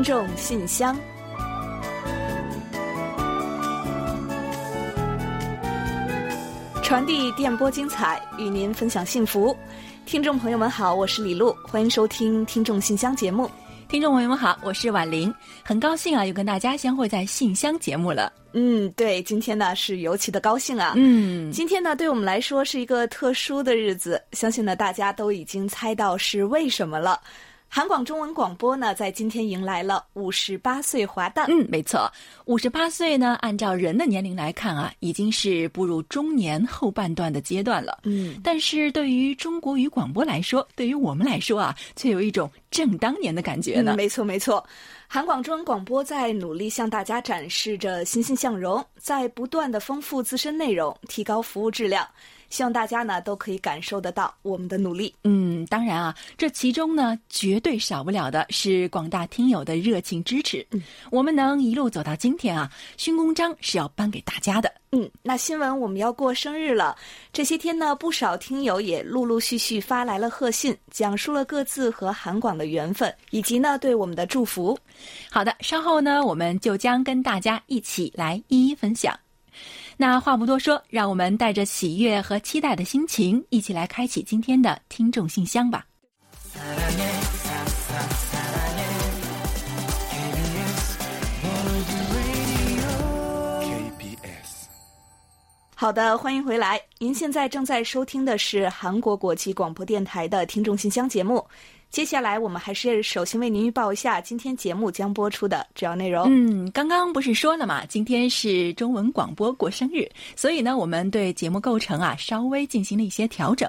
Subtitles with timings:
[0.00, 0.98] 听众信箱，
[6.82, 9.54] 传递电波精彩，与您分享幸福。
[10.06, 13.50] 听众朋友们好，我是李璐，欢迎收听《听众信箱》节目。
[13.90, 18.32] 听众朋友们好，我是婉玲，很高兴啊，又跟大家相会在信箱节目了。
[18.54, 20.94] 嗯，对，今天呢是尤其的高兴啊。
[20.96, 27.20] 嗯，今天呢对我们来说是一个特殊的日子，相信呢大家都已经猜到是为什么了。
[27.72, 31.46] 韩广中文广播呢，在今天迎来了五十八岁华诞。
[31.48, 32.10] 嗯，没错，
[32.46, 38.00] 五十八岁呢，按照人的年龄来看啊，已经是步入中年后半段的阶段了。
[38.02, 43.94] 嗯，但是对于中国语广播来说，对于我们来说啊，却有一种正当年的感觉呢。
[43.94, 44.66] 嗯没错没错，
[45.06, 52.04] 韩广中文广播在努力向大家展示着欣欣向荣，在不断的丰富自身内容，提高服务质量。
[52.50, 55.14] 希望大家呢都可以感受得到我们的努力。
[55.24, 60.66] 嗯，当然啊，这其中呢，绝对少不了的是广大听友的热情支持。
[60.72, 64.70] 嗯，我们能一路走到今天啊，勋功章是要颁给大家的。
[64.92, 66.96] 嗯，那新闻我们要过生日了。
[67.32, 74.76] 这些天呢，不少听友也陆陆续续发来了贺信，讲述了各自和韩广的缘分，以及呢对我们的祝福。
[75.30, 79.16] 好的，稍后呢，我们就将跟大家一起来一一分享。
[80.00, 85.84] 那话不多说，让我们带着喜悦和期待的心情，一起来开启今天的听众信箱吧。
[95.74, 96.80] 好的，欢迎回来。
[96.98, 101.46] 您现在正在收听的是韩国国际广播电台的听众信箱节目。
[101.90, 106.24] 接下来，我们还是首先为您预报一下今天节目将播出的主要内容。
[106.28, 113.68] 嗯，刚刚不是说了嘛，今天是中文广播过生日，所以呢，我们对节目构成啊稍微进行了一些调整。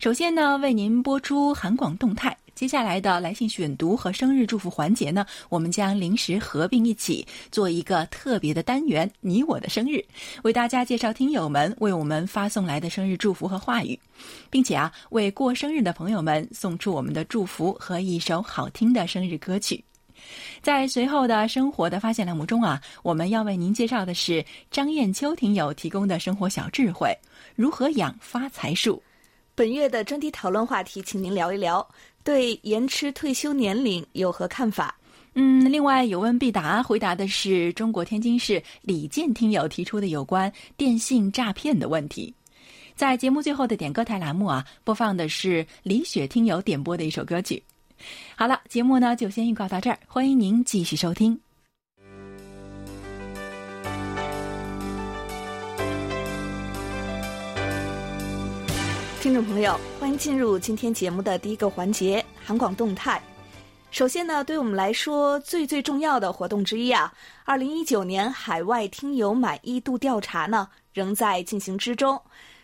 [0.00, 2.34] 首先呢，为您播出韩广动态。
[2.58, 10.04] 接下来的来信选读和生日祝福环节呢，我们将临时合并一起做一个特别的单元——你我的生日，
[10.42, 13.96] 为大家介绍听友们为我们发送来的生日祝福和话语，
[14.50, 19.84] 并且啊，为过生日的朋友们送出我们的祝福和一首好听的生日歌曲。
[20.60, 27.16] 在随后的生活的发现栏目中啊，我们要为您介绍的是张艳秋听友提供的生活小智慧：
[27.54, 29.00] 如何养发财树。
[29.54, 31.84] 本月的专题讨论话题，请您聊一聊
[32.28, 34.94] 对延迟退休年龄有何看法？
[35.32, 42.34] 嗯，另外有问必答，回答的是中国天津市李健听友提出的有关电信诈骗的问题。
[42.94, 47.62] 在节目最后的点歌台栏目啊，播放的是李雪听友点播的一首歌曲。
[48.36, 51.40] 好了，节目呢就先预告到这儿，欢迎您继续收听。
[59.28, 63.22] 听众朋友，欢迎进入今天节目的第一个环节——韩广动态。
[63.90, 67.12] 首先呢，对我们来说最最重要的活动之一啊，
[67.44, 72.18] 二零一九年海外听友满意度调查呢，仍在进行之中。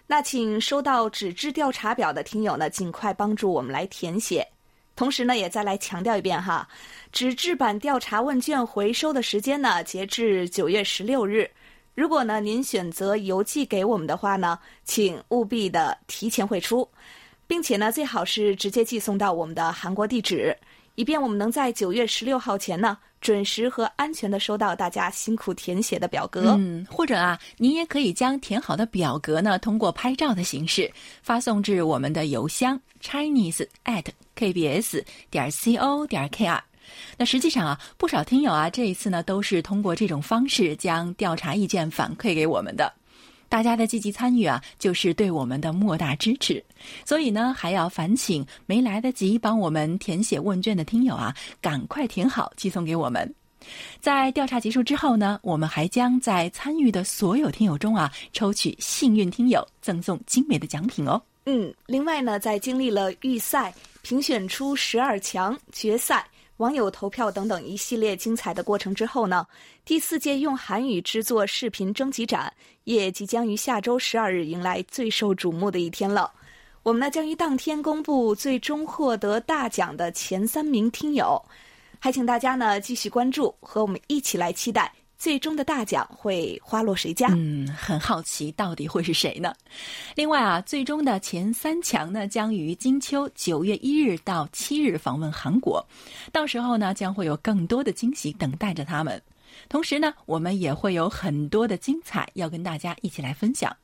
[0.07, 4.49] 那请收到纸质调查表的听友呢，尽快帮助我们来填写。
[4.97, 6.67] 同时呢，也再来强调一遍哈，
[7.13, 11.51] 纸质版调查问卷回收的时间呢，截至九月十六日。
[11.95, 16.89] 如果呢您选择邮寄给我们的话呢，请务必的提前汇出，
[17.47, 20.57] 并且呢最好是直接寄送到我们的韩国地址，
[20.97, 26.57] 以便我们能在九月十六号前呢准时和安全的收到大家辛苦填写的表格。
[26.59, 30.91] 嗯，或者啊，您也可以将填好的表格呢通过拍照的形式
[31.23, 34.05] 发送至我们的邮箱 chinese at
[34.37, 36.61] kbs 点 co 点 kr。
[37.17, 42.93] 那实际上啊，不少听友啊，这一次呢都是通过这种方式将调查意见反馈给我们的。
[43.49, 46.65] 大家的积极参与啊，就是对我们的莫大支持。
[47.05, 53.33] 所以呢，还要烦请没来得及帮我们填写问卷的听友啊，赶快填好寄送给我们。
[54.01, 61.23] 在调查结束之后呢，我们还将在参与的所有听友中啊，抽取幸运听友，赠送精美的奖品哦。
[61.47, 63.73] 嗯，另外呢，在经历了预赛、
[64.03, 66.27] 评选出十二强、决赛。
[66.59, 69.45] 网友投票等等一系列精彩的过程之后呢，
[69.85, 72.53] 第四届用韩语制作视频征集展
[72.85, 76.31] 也即将于下周十二日迎来最受瞩目的一天了。
[76.85, 81.43] 我们呢将于当天公布最终获得大奖的前三名听友，
[81.99, 84.93] 还请大家呢继续关注，和我们一起来期待。
[85.17, 87.29] 最终的大奖会花落谁家？
[87.31, 89.55] 嗯，很好奇到底会是谁呢？
[90.15, 95.85] 另外啊，最终的前三强呢，将于金秋九月一日到七日访问韩国，
[96.33, 99.21] 到时候呢，将会有更多的惊喜等待着他们。
[99.69, 103.75] 同时呢，我们也会有很多的精彩要跟大家一起来分享。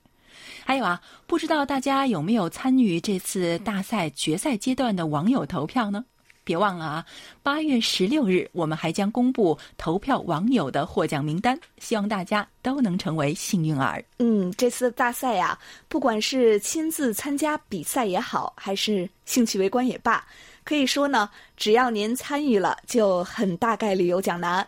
[0.65, 6.05] 还有啊，不知道大家有没有参与这次大赛决赛阶段的网友投票呢？
[6.51, 7.07] 别忘了啊，
[7.45, 14.05] 八月十六日我们还将公布投票网友的获奖名单，希望大家都能成为幸运儿。
[14.19, 15.57] 嗯，这次大赛呀，
[15.89, 20.27] 不管是亲自参加比赛也好，还是兴趣围观也罢，
[20.65, 24.67] 可以说呢，只要您参与了，就很大概率有奖拿。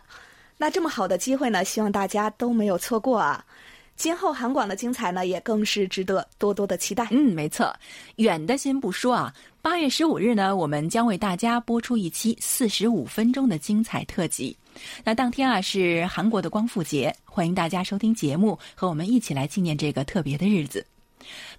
[0.57, 3.43] 那这么好的机会呢，希望大家都没有错过啊！
[3.95, 7.07] 今后韩广的精彩呢，也更是值得多多的期待。
[7.11, 7.71] 嗯，没错，
[8.15, 9.33] 远的先不说啊，
[9.63, 14.53] 八月十五日呢，我们将为大家播出一期四十五分钟的精彩特辑。
[15.05, 20.85] 那当天啊是韩国的光复节，欢迎大家收听节目，和我们一起来纪念这个特别的日子。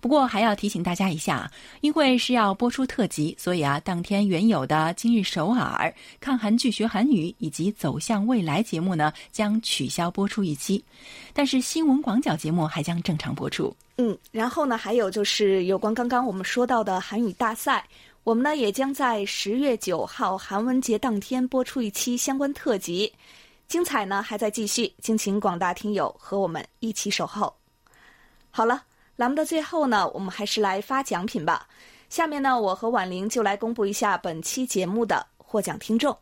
[0.03, 5.89] 不过还要提醒大家一下，因为是要播出特辑，所以啊，当天原有的《今日首尔》
[6.21, 10.85] 看韩剧学韩语以及《走向未来》节目呢，将取消播出一期，
[11.33, 13.75] 但是新闻广角节目还将正常播出。
[13.97, 17.87] 嗯，然后呢，还有就是有关刚刚我们说到的韩语大赛，
[18.23, 23.13] 我们呢也将在十月九号韩文节当天播出一期相关特辑，
[23.69, 27.55] 精彩呢还在继续，敬请广大听友和我们一起守候。
[28.51, 28.85] 好了。
[29.17, 31.69] 栏目的最后呢，我们还是来发奖品吧。
[32.09, 36.19] 下面呢，我和婉玲就来公布一下本期节目的获奖听众。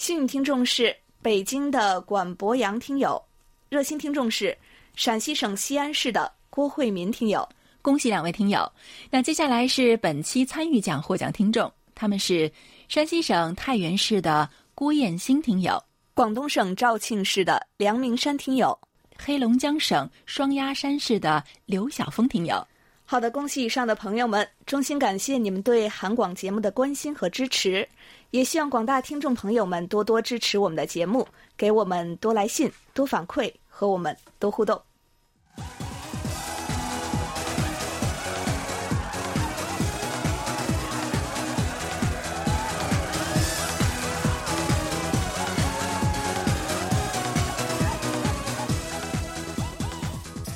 [0.00, 3.22] 幸运听众是北京的管博洋听友，
[3.68, 4.56] 热心听众是
[4.96, 7.46] 陕西省西安市的郭慧民听友。
[7.82, 8.66] 恭喜两位听友。
[9.10, 12.50] 那接下来是本期参与奖获奖听众，他们是
[12.88, 15.78] 山西省太原市的郭艳新听友。
[16.14, 18.76] 广东省肇庆市的梁明山听友，
[19.18, 22.66] 黑龙江省双鸭山市的刘晓峰听友。
[23.04, 27.86] 好的，恭喜以上的朋友们，衷心感谢你们对韩广节目的关心和支持，
[28.30, 34.80] 也希望广大听众朋友们多多支持我们的节目，给我们多来信、多反馈，和我们多互动。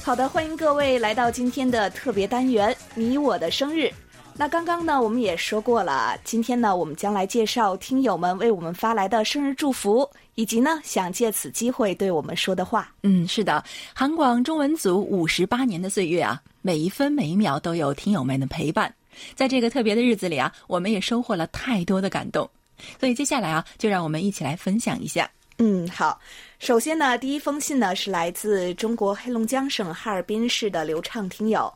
[0.04, 3.90] 好的，欢迎各位来到今天的特别单元“你我的生日”。
[4.36, 12.92] 那刚刚呢，我们也说过了，今天呢，我们将来介绍听友们为我们发来的生日祝福，以及呢，想借此机会对我们说的话。
[13.04, 13.62] 嗯，是的，
[13.94, 18.92] 韩广中文组五十八年的岁月啊，每一分每一秒都有听友们的陪伴。
[19.36, 22.50] 在这个特别的日子里啊，我们也收获了太多的感动。
[22.98, 25.30] 所以接下来啊，就让我们一起来分享一下。
[25.58, 26.18] 嗯，好。
[26.58, 31.72] 首先呢，第一封信呢是来自中国黑龙江省哈尔滨市的刘畅听友，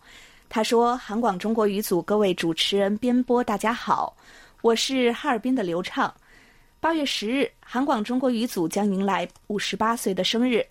[0.51, 4.17] 他说：“韩广中国语组各位主持人、编播，大家好，
[4.63, 6.13] 我是哈尔滨的刘畅。
[6.81, 10.65] 八月十日，韩广中国语组将迎来五十八岁的生日。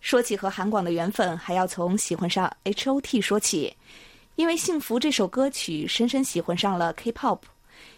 [0.00, 3.74] 说起和韩广的缘分，还要从喜欢上 H O T 说起，
[4.36, 7.40] 因为《幸福》这首歌曲，深深喜欢上了 K-pop，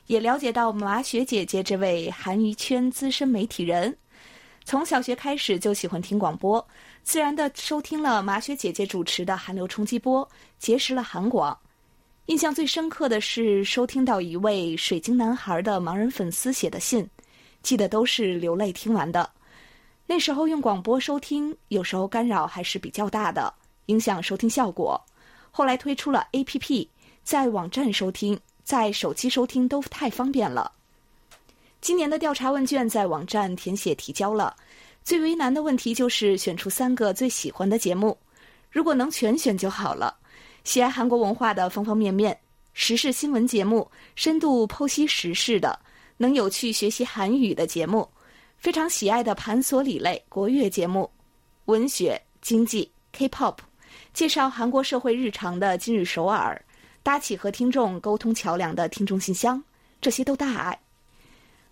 [0.06, 3.94] 也了解到马雪姐姐这位韩娱圈资深媒体人。”
[4.66, 6.66] 从小学开始就喜欢听广播，
[7.04, 10.26] 自然的收听了马雪姐姐主持的《韩流冲击波》，
[10.58, 11.56] 结识了韩广。
[12.24, 17.08] 印象最深刻的是收听到一位水晶男孩的盲人粉丝写的信，
[17.62, 19.30] 记得都是流泪听完的。
[20.04, 23.54] 那时候用广播收听，有时候干扰还是比较大的，
[23.86, 25.00] 影响收听效果。
[25.52, 26.88] 后来推出了 APP，
[27.22, 30.72] 在网站收听，在手机收听都太方便了。
[31.86, 34.56] 今年的调查问卷在网站填写提交了，
[35.04, 38.18] 最为难的问题就是选出三个最喜欢的节目，
[38.72, 40.18] 如果能全选就好了。
[40.64, 42.36] 喜爱韩国文化的方方面面，
[42.72, 45.78] 时事新闻节目，深度剖析时事的，
[46.16, 48.10] 能有趣学习韩语的节目，
[48.58, 51.08] 非常喜爱的盘索里类国乐节目，
[51.66, 53.58] 文学、经济、K-pop，
[54.12, 56.60] 介绍韩国社会日常的今日首尔，
[57.04, 59.62] 搭起和听众沟通桥梁的听众信箱，
[60.00, 60.76] 这些都大爱。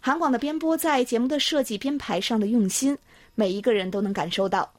[0.07, 2.95] 韩广的编播在节目的设计编排上的用心，
[3.35, 4.71] 每一个人都能感受到。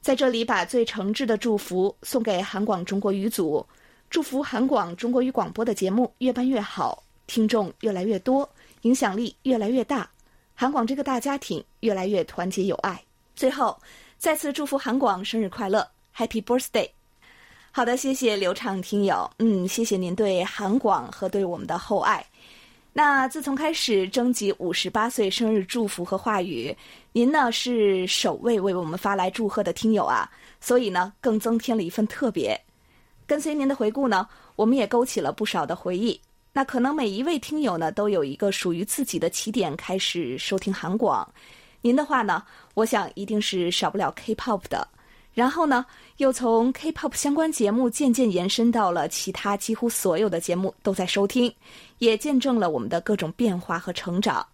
[0.00, 3.64] 在这里，把最诚挚的祝福送给韩广中国语组，
[4.10, 8.48] 祝福韩广中国语广播的节目越办越好，听众越来越多，
[8.82, 10.10] 影响力越来越大，
[10.52, 13.00] 韩广这个大家庭越来越团结友爱。
[13.36, 13.80] 最后，
[14.18, 16.90] 再次祝福韩广生日快乐，Happy Birthday！
[17.70, 22.26] 好的，谢谢刘畅听友，嗯，谢谢您对韩广和对我们的厚爱。
[22.98, 26.74] 那自从开始征集五十八岁生日祝福和话语，
[27.12, 30.26] 您呢是首位为我们发来祝贺的听友啊，
[30.62, 32.58] 所以呢更增添了一份特别。
[33.26, 36.18] 跟随您的回顾呢，我们也勾起了不少的回忆。
[36.54, 41.30] 那可能每一位听友呢都有一个属于自己的起点，开始收听韩广。
[41.82, 44.88] 您的话呢，我想一定是少不了 K-pop 的。
[45.34, 45.84] 然后呢，
[46.16, 51.54] 又从 K-pop 相关节目渐渐延伸到了其他几乎所有的节目都在收听，
[51.98, 54.46] 也见证了我们的各种变化和成长。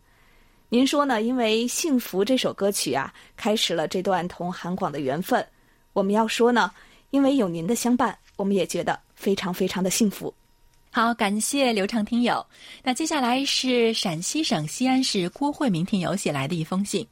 [0.68, 1.20] 您说呢？
[1.20, 5.46] 因为《幸福》这首歌曲啊，开始了这段同韩广的缘分。
[5.92, 6.70] 我们要说呢，
[7.10, 10.32] 因为有您的相伴，我们也觉得非常非常的幸福。
[10.90, 12.44] 好，感谢刘畅听友。
[12.82, 17.06] 那接下来是陕西省西安市郭慧明听友写来的一封信。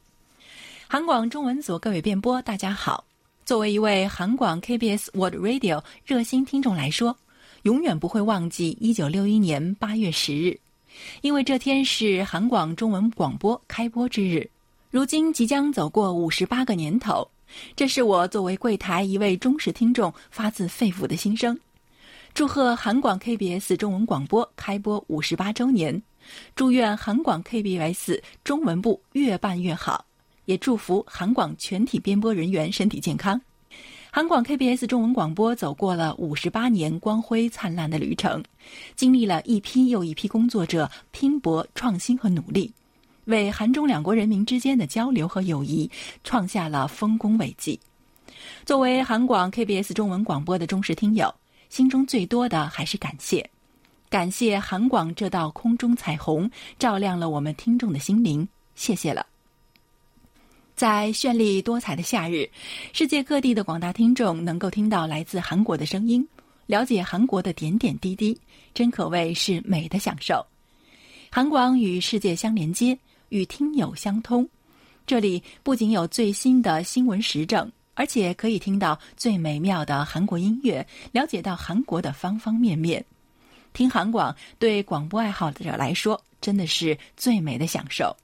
[0.87, 3.03] 韩广中文组各位编播，大家好。
[3.45, 7.15] 作为一位韩广 KBS World Radio 热心听众来说，
[7.63, 10.59] 永远不会忘记1961年8月10日，
[11.21, 14.49] 因为这天是韩广中文广播开播之日。
[14.89, 17.29] 如今即将走过五十八个年头，
[17.75, 21.57] 这是我作为柜台一位忠实听众发自肺腑的心声。
[22.33, 26.01] 祝贺韩广 KBS 中文广播开播五十八周年，
[26.55, 30.05] 祝愿韩广 KBS 中文部越办越好。
[30.45, 33.39] 也祝福韩广全体编播人员身体健康。
[34.13, 38.43] 韩广 KBS 中文广播走过了五十八年光辉灿烂的旅程，
[38.93, 42.69] 经历了一批又一批工作者拼搏创新和努力，
[43.23, 45.89] 为韩中两国人民之间的交流和友谊
[46.25, 47.79] 创下了丰功伟绩。
[48.65, 51.33] 作为韩广 KBS 中文广播的忠实听友，
[51.69, 53.49] 心中最多的还是感谢，
[54.09, 59.25] 感谢韩广这道空中彩虹，照亮了我们听众的心灵，谢谢了。
[60.81, 62.49] 在绚丽多彩的夏日，
[62.91, 66.27] 世界各地的广大听众能够听到来自韩国的声音，
[66.65, 68.35] 了解韩国的点点滴滴，
[68.73, 70.43] 真可谓是美的享受。
[71.29, 72.97] 韩广与世界相连接，
[73.29, 74.49] 与听友相通。
[75.05, 83.05] 这里不仅有最新的新闻时政，而且可以听到最美妙的韩国音乐，了解到韩国的方方面面。
[83.71, 88.17] 听韩广对广播爱好者来说，真的是最美的享受。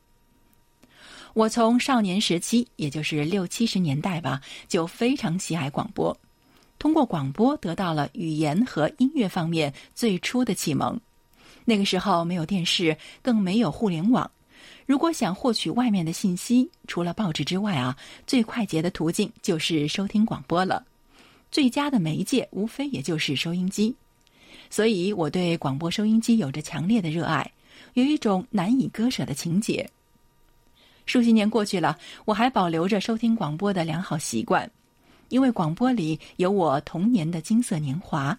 [1.34, 6.16] 我从少年时期，也就是六七十年代吧，就非常喜爱广播。
[6.80, 11.00] 通过广播得到了语言和音乐方面最初的启蒙。
[11.66, 14.30] 那个时候没有电视，更没有互联网。
[14.86, 20.86] 如果想获取外面的信息，除了报纸之外啊，最快捷的途径就是收听广播了。
[21.52, 23.94] 最佳的媒介无非也就是收音机。
[24.70, 27.52] 所以我对广播收音机有着强烈的热爱，
[27.94, 29.90] 有一种难以割舍的情结。
[31.08, 34.70] 数十年过去了，我还保留着收听广播的良好习惯，
[35.30, 38.38] 因为广播里有我童年的金色年华，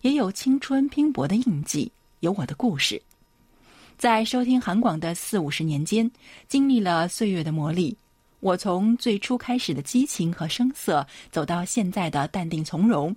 [0.00, 3.00] 也有青春拼搏的印记，有我的故事。
[3.98, 6.10] 在收听韩广的四五十年间，
[6.48, 7.94] 经历了岁月的磨砺，
[8.40, 13.14] 我从最初开始的激情和声色，走到现在的淡定从容，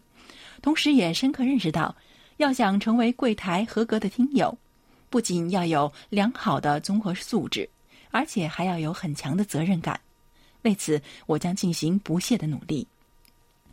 [0.62, 1.96] 同时也深刻认识到，
[2.36, 4.58] 要想成为柜台合格的听友，
[5.10, 7.70] 不仅要有良好的综合素质。
[8.12, 10.00] 而且还要有很强的责任感，
[10.63, 12.86] 为此我将进行不懈的努力。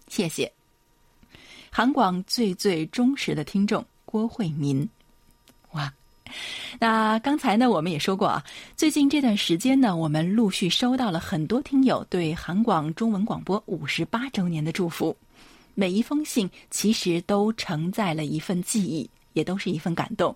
[0.08, 0.52] 谢谢，
[1.70, 4.88] 韩广最最忠实的听众郭慧民。
[5.72, 5.92] 哇，
[6.78, 8.44] 那刚才呢，我们也说过啊，
[8.76, 15.16] 最近这段时间呢，我们陆续收到了很多听友对韩广中文广播五十八周年的祝福，
[15.74, 20.34] 每一封信其实都承载了一份记忆，也都是一份感动。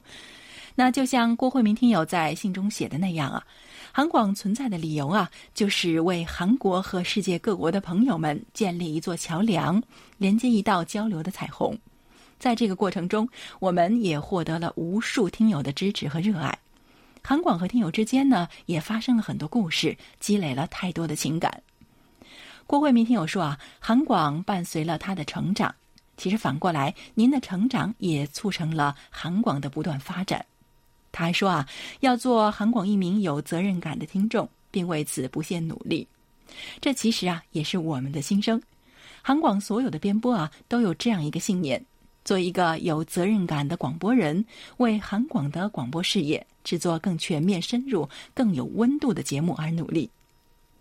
[0.74, 3.46] 那就像郭慧民听友在信中写的那样啊。
[3.92, 9.82] 韩广存在的理由啊，就是为韩国和世界各国的朋友们建立一座桥梁，
[10.16, 11.76] 连接一道交流的彩虹。
[12.38, 13.28] 在这个过程中，
[13.58, 16.56] 我们也获得了无数听友的支持和热爱。
[17.22, 21.62] 韩广和听友之间呢，也发生了很多故事，积累了太多的情感。
[22.66, 25.74] 郭慧民听友说啊，韩广伴随了他的成长，
[26.16, 30.46] 其实反过来，您的成长也促成了韩广的不断发展。
[31.12, 31.68] 他还说啊，
[32.00, 36.06] 要做韩广一名有责任感的听众，并为此不懈努力。
[36.80, 38.60] 这其实啊，也是我们的心声。
[39.22, 41.84] 韩广所有的编播啊，都有这样一个信念：
[42.24, 44.44] 做一个有责任感的广播人，
[44.78, 50.10] 为韩广的广播事业制作更全面、深入、更有温度的节目而努力。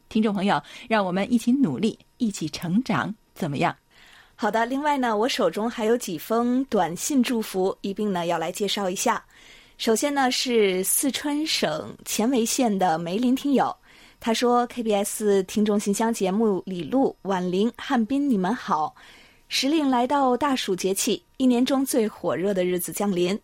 [0.08, 3.76] 听众朋友，让我们一起努力，一起成长，怎么样？
[4.36, 4.66] 好的。
[4.66, 9.24] 另外呢，我手中还有几封短信祝福，一并呢要来介绍一下。
[9.80, 13.74] 首先呢，是四川省犍为县的梅林听友，
[14.20, 18.94] 他说：“KBS 听众信箱节目，李璐、婉玲、汉斌，你们好！
[19.48, 23.40] 时令来到大暑节气，一年中最火热的日子降临。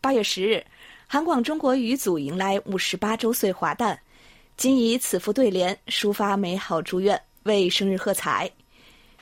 [0.00, 0.64] 八月十日，
[1.08, 3.98] 韩广中国语组迎来五十八周岁华诞，
[4.56, 8.48] 今以此幅对联抒发美好祝愿，为生日喝彩。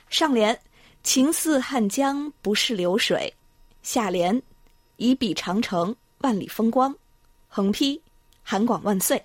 [0.07, 0.55] 上联：
[1.01, 3.27] 情似汉江，不是流水；
[3.81, 4.39] 下联：
[4.97, 6.95] 以笔长城。”万里风光，
[7.47, 8.01] 横批
[8.43, 9.21] “韩广万岁”。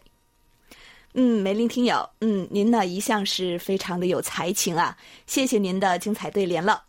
[1.14, 4.96] 嗯，梅林听友，嗯，您呢一向是非常的有才情啊，
[5.26, 6.82] 谢谢您的精彩对联了。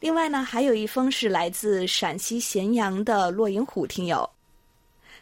[0.00, 4.28] 另外呢，还有一封是来自陕西咸阳的骆银虎听友，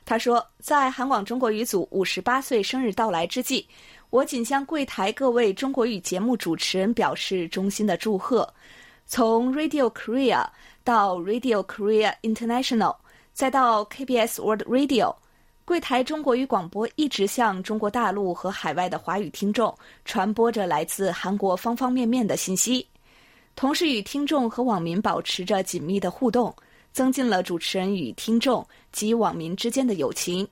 [0.04, 3.66] 他说，在韩广中国语组五十八岁生日到来之际，
[4.10, 8.50] 我谨向柜台各位中国语节目主持人表示衷心的祝贺。
[9.06, 10.46] 从 Radio Korea
[10.84, 12.96] 到 Radio Korea International，
[13.36, 15.14] 再到 KBS World Radio。
[15.66, 19.76] 柜台中国语广播一直向中国大陆和海外的华语听众
[20.06, 22.88] 传播着来自韩国方方面面的信息，
[23.54, 26.56] 同时与听众和网民保持着紧密的互动，
[26.94, 30.48] 增进了主持人与听众及网民之间的友情。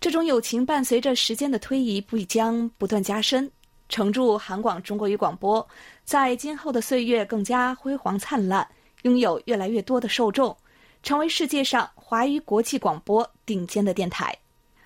[0.00, 3.48] 这种友情伴随着时间的推移，必将不断加深，
[3.88, 5.64] 承祝韩广中国语广播
[6.02, 8.66] 在今后的岁月更加辉煌灿烂，
[9.02, 10.56] 拥有越来越多的受众。
[11.02, 14.36] 成为世界上华语国际广播顶尖的电台。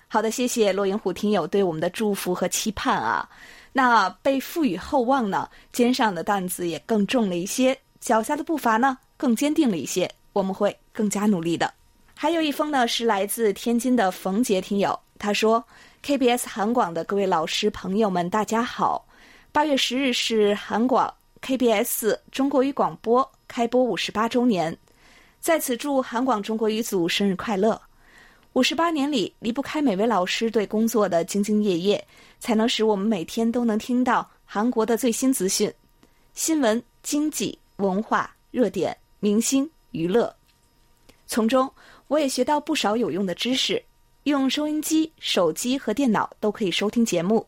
[0.07, 3.27] 好的，谢谢洛银虎听友对我们的祝福和期盼啊。
[3.73, 10.09] 那被赋予厚望呢，肩上的担子也更重了一些，脚下的步伐呢更坚定了一些。
[10.31, 11.73] 我们会更加努力的。
[12.13, 15.61] 还有一封呢，是来自天津的冯杰听友，他说
[16.01, 19.05] ：“KBS 韩广的各位老师朋友们，大家好。
[19.51, 24.77] 八月十日是韩广 KBS 中国语广播开播五十八周年。”
[25.45, 27.79] 在此祝韩广中国语组生日快乐！
[28.53, 32.03] 五十八年里，离不开每位老师对工作的兢兢业业，
[32.39, 35.71] 才能使我们每天都能听到韩国的最新资讯、
[36.33, 40.35] 新闻、经济、文化、热点、明星、娱乐。
[41.27, 41.71] 从中，
[42.07, 43.79] 我也学到不少有用的知识。
[44.23, 47.45] 用收音机、手机和电脑都可以收听节目，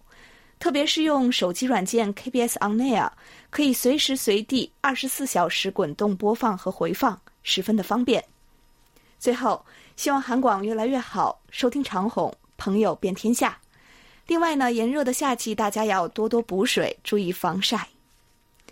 [0.59, 3.09] 特别是用手机软件 KBS On Air，
[3.49, 7.19] 可以随时随地、二十四小时滚动播放和回放。
[7.47, 8.21] 十分的方便。
[9.17, 13.57] 最后，希望韩广越来越好，收听长虹，朋友遍天下。
[14.27, 17.87] 另外呢，炎热的夏季，大家要多多补水，注意防晒。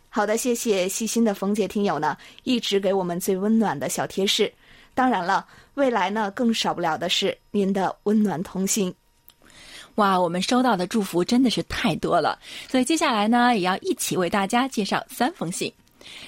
[0.10, 4.53] 好的，谢谢细心的冯姐听友呢，一直给我们最温暖的小贴士。
[4.94, 8.94] 当然了，未来呢，更少不了的是您的温暖同行。
[9.96, 12.38] 哇，我们收到的祝福真的是太多了，
[12.70, 15.72] 所以接下来呢，也要一起为大家介绍三封信。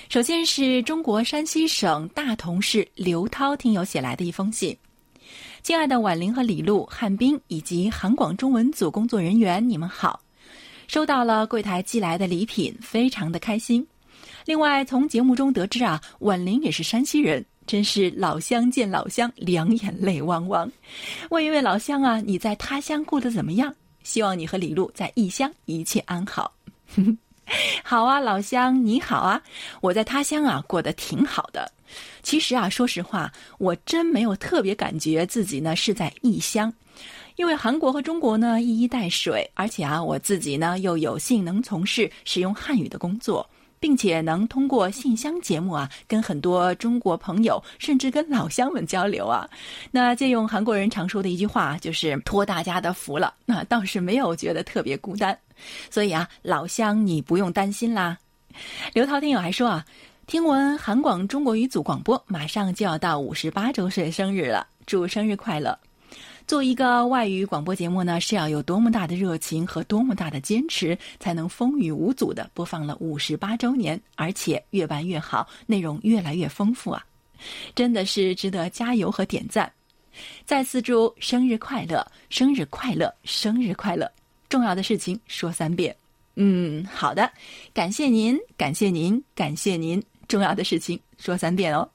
[0.10, 4.76] 首先是中国山西省大同市刘涛听友写来的一封信，
[5.62, 10.22] 亲爱的婉玲和李璐、汉斌以及韩广中文组工作人员，你们好！
[10.88, 13.86] 收到了柜台寄来的礼品，非常的开心。
[14.46, 20.72] 另外，从节目中得知啊，婉玲也是山西人，真是老乡见老乡，两眼泪汪汪。
[21.30, 23.76] 问一问老乡啊，你在他乡过得怎么样？
[24.04, 26.54] 希望你和李璐在异乡一切安好。
[27.84, 29.42] 好啊，老乡，你好啊！
[29.82, 31.72] 我在他乡啊，过得挺好的。
[32.22, 36.72] 其实啊，说实话，我真没有特别感觉自己呢是在异乡，
[37.38, 43.48] 因为韩国和中国呢一衣带水，而且啊，我自己呢又有幸能从事使用汉语的工作。
[43.80, 49.48] 并且能通过信箱节目啊，跟很多中国朋友，甚至跟老乡们交流啊。
[49.92, 53.36] 那借用韩国人常说的一句话，就是托大家的福了。
[53.46, 55.38] 那倒是没有觉得特别孤单，
[55.90, 58.18] 所以啊，老乡你不用担心啦。
[58.94, 59.86] 刘涛听友还说啊，
[60.26, 65.78] 听闻韩广中国语组广播马上就要到五十八周岁生日了，祝生日快乐。
[66.48, 77.06] 做一个外语广播节目呢，是要有多么大的热情和多么大的坚持，才能风雨无阻的播放了五十八周年，而且越办越好，内容越来越丰富啊！
[77.76, 79.70] 真的是值得加油和点赞。
[80.46, 84.10] 再次祝生日快乐，生日快乐，生日快乐！
[84.50, 85.96] 重要的事情说三遍。
[86.36, 87.32] 嗯，好的，
[87.74, 90.02] 感谢您，感谢您，感谢您。
[90.28, 91.90] 重要的事情说三遍哦。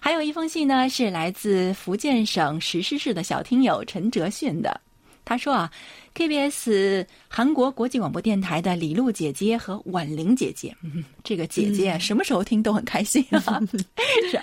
[0.00, 4.80] 还有一封信呢，是来自福建省石狮市的小听友陈哲迅的。
[5.24, 5.70] 他说啊
[6.14, 10.74] ，KBS 韩国国际广播电台的李璐姐姐和婉玲姐姐，
[11.22, 13.40] 这个姐姐什么时候听都很开心啊。
[14.30, 14.40] 是，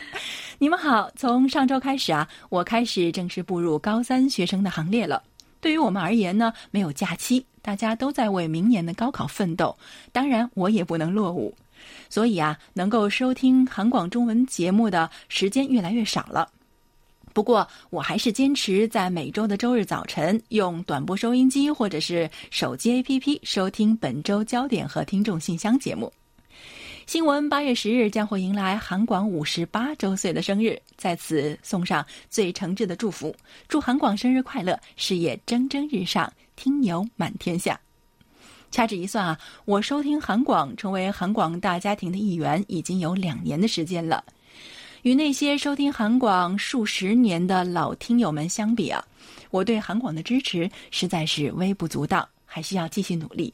[0.57, 1.09] 你们好。
[1.15, 5.21] 从上周开始啊，我开始正式步入高三学生的行列了。
[5.65, 9.75] 对于我们而言呢，没有假期，大家都在为明年的高考奋斗。
[10.11, 11.51] 当然，我也不能落伍。
[12.07, 16.47] 所以啊，能够收听韩广中文节目的时间越来越少了。
[17.33, 26.13] 不过，我还是坚持在每周的周日早晨用短波收音机或者是手机 APP 收听本周焦点和听众信箱节目。
[27.05, 33.33] 新闻八月十日将会迎来韩广五十八周岁的生日，在此送上最诚挚的祝福，
[33.67, 37.79] 祝韩广生日快乐，事业蒸蒸日上，听友满天下。
[38.71, 44.23] 掐指一算啊，我收听韩广，成为韩广大家庭的一员，已经有两年的时间了。
[45.03, 49.05] 与那些收听韩广数十年的老听友们相比啊，
[49.51, 53.53] 我对韩广的支持实在是微不足道，还需要继续努力。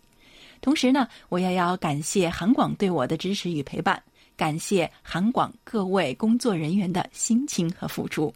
[0.62, 4.02] 同时呢，我也要感谢韩广对我的支持与陪伴，
[4.38, 8.34] 感谢韩广各位工作人员的辛勤和付出。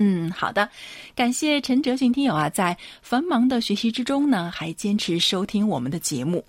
[0.00, 0.68] 嗯，好的，
[1.14, 6.44] 感谢陈哲迅听友啊，在繁忙的学习之中呢，还坚持收听我们的节目。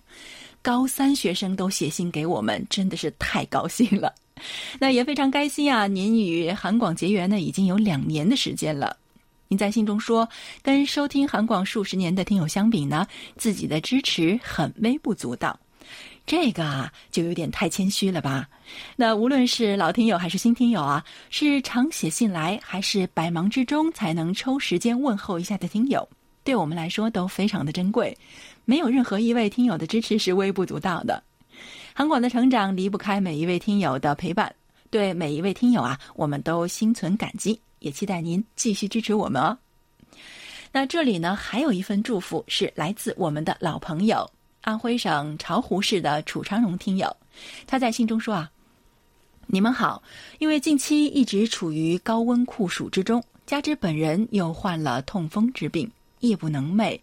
[0.64, 4.16] 高三学生都写信给我们，真的是太高兴了。
[4.80, 8.98] 那也非常开心啊，您与韩广结缘呢，已经有两年的时间了。
[9.48, 10.28] 您在信中说，
[10.62, 13.06] 跟收听韩广数十年的听友相比呢，
[13.38, 15.60] 自己的支持很微不足道。
[16.26, 18.50] 这个啊，就有点太谦虚了吧？
[18.96, 26.10] 那无论是老听友还是新听友啊，是常写信来，还是百忙之中才能抽时间问候一下的听友，
[26.44, 28.18] 对我们来说都非常的珍贵。
[28.66, 31.22] 没有任何一位听友的支持是微不足道的。
[31.94, 34.52] 韩广的成长离不开每一位听友的陪伴，
[34.90, 39.56] 对每一位听友啊，我们都心存感激，也期待您继续支持我们哦。
[40.72, 44.28] 那这里呢，还有一份祝福是来自我们的老朋友。
[44.62, 47.16] 安徽省巢湖市的楚昌荣听友，
[47.68, 48.52] 他在信中说啊
[49.46, 50.02] ：“你们好，
[50.40, 55.88] 因为近期一直处于高温酷暑之中，加之本人又患了痛风之病，
[56.22, 57.00] 夜不能寐，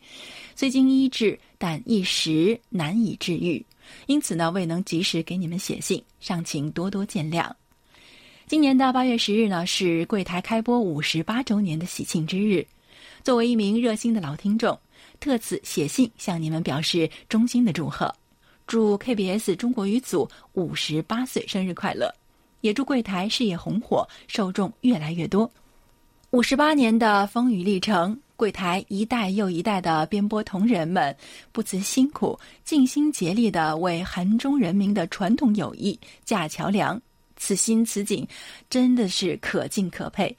[0.57, 3.65] 虽经医治，但一时难以治愈，
[4.07, 7.49] 因此呢，未能及时给你们写信，尚请多多见谅。
[8.53, 12.67] 今年的八月十日呢，是柜台开播五十八周年的喜庆之日，
[13.25, 14.79] 作为一名热心的老听众。”
[15.19, 18.15] 特此写信向你们表示衷心的祝贺，
[18.67, 22.15] 祝 KBS 中国语组五十八岁生日快乐，
[22.61, 25.51] 也祝柜台事业红火，受众越来越多。
[26.33, 31.17] 五十八年的风雨历程，柜台一代又一代的编播同仁们
[31.53, 37.01] 不辞辛苦、尽心竭力的为韩中人民的传统友谊架桥梁，
[37.43, 38.25] 此心此景，
[38.71, 40.37] 真的是可敬可佩。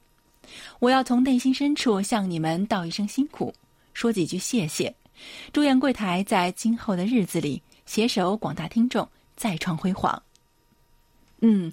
[0.79, 3.53] 我要从内心深处向你们道一声辛苦。
[3.93, 4.95] 说几句谢谢，
[5.51, 10.23] 祝愿柜台在今后的日子里携手广大听众再创辉煌。
[11.41, 11.69] 嗯，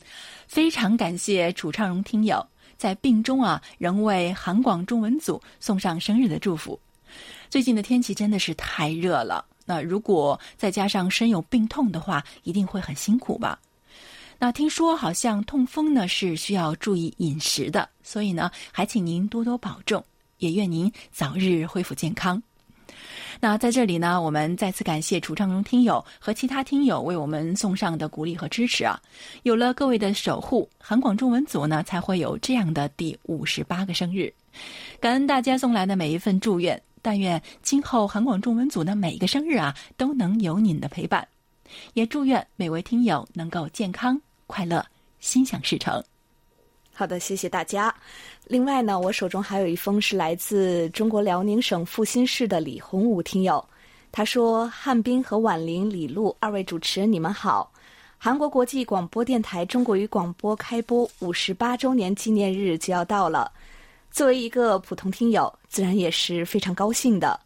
[0.49, 2.45] 非常感谢楚畅荣听友
[2.77, 6.77] 在病中啊，仍为韩广中文组送上生日的祝福。
[7.49, 13.61] 最近的天气真的是太热了，那如果再加上身有病痛的话，一定会很辛苦吧？
[14.43, 20.03] 那听说好像痛风呢是需要注意饮食的，所以呢，还请您多多保重。
[20.39, 22.43] 也愿您早日恢复健康。
[23.39, 28.99] 那在这里呢，我们再次感谢楚昌荣听友和其他听友为我们送上的鼓励和支持啊！
[29.43, 34.33] 有了各位的守护，韩广中文组呢才会有这样的第五十八个生日。
[34.99, 41.29] 感恩大家送来的每一份祝愿，但愿今后韩广中文组的每一个生日啊都能有您的陪伴。
[41.93, 44.21] 也祝愿每位听友能够健康
[44.51, 44.85] 快乐，
[45.21, 46.03] 心想事成。
[46.93, 47.95] 好的，谢谢大家。
[48.45, 53.65] 另外呢，我手中还有一封是来自中国辽宁省阜新市的李洪武听友，
[54.13, 57.73] 他说：“汉斌和婉玲、李璐二位主持人，你们好！
[58.19, 63.51] 韩国国际广播电台中国语广播开播五十八周年纪念日就要到了，
[64.11, 67.41] 作为一个普通听友，自然也是非常高兴的。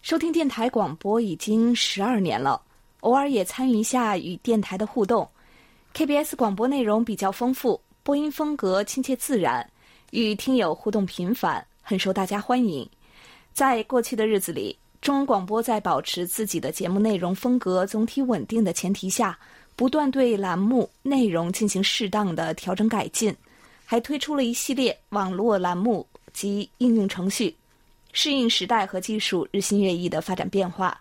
[0.00, 2.62] 收听电台广播已经十二年了，
[3.00, 5.28] 偶尔也参与一下与电台的互动。
[5.98, 9.68] KBS 广播内容比较丰富。”播音风格亲切自然，
[10.12, 12.88] 与听友互动频繁，很受大家欢迎。
[13.52, 19.36] 在过去的日子里，中文广播在保持自己的节目内容风格总体稳定的前提下，
[19.74, 23.34] 不断对栏目内容进行适当的调整改进，
[23.84, 27.52] 还推出了一系列网络栏目及应用程序，
[28.12, 30.96] 适应时代和技术日新月异的发展变化。